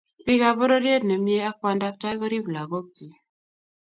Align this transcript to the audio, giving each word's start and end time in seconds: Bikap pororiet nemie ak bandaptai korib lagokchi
Bikap 0.25 0.55
pororiet 0.59 1.03
nemie 1.05 1.41
ak 1.49 1.55
bandaptai 1.63 2.15
korib 2.19 2.45
lagokchi 2.55 3.07